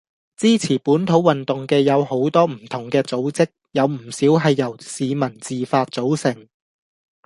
[0.35, 6.47] 支持本土運動嘅有好多唔同嘅組織，有唔少係由市民自發組成